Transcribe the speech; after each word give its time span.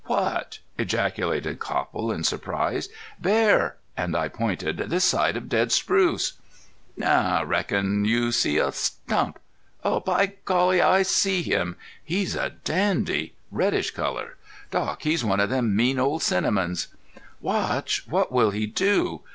"What?" 0.05 0.57
ejaculated 0.79 1.59
Copple, 1.59 2.11
in 2.11 2.23
surprise. 2.23 2.89
"Bear!" 3.19 3.75
and 3.95 4.15
I 4.17 4.29
pointed. 4.29 4.77
"This 4.77 5.03
side 5.03 5.37
of 5.37 5.47
dead 5.47 5.71
spruce." 5.71 6.33
"No!... 6.97 7.43
Reckon 7.45 8.03
you 8.03 8.31
see 8.31 8.57
a 8.57 8.71
stump.... 8.71 9.37
By 9.83 10.33
Golly! 10.45 10.81
I 10.81 11.03
see 11.03 11.43
him. 11.43 11.75
He's 12.03 12.33
a 12.33 12.49
dandy. 12.49 13.35
Reddish 13.51 13.91
color.... 13.91 14.37
Doc, 14.71 15.03
he's 15.03 15.23
one 15.23 15.39
of 15.39 15.51
them 15.51 15.75
mean 15.75 15.99
old 15.99 16.23
cinnamons." 16.23 16.87
"Watch! 17.39 18.03
What 18.07 18.31
will 18.31 18.49
he 18.49 18.65
do? 18.65 19.21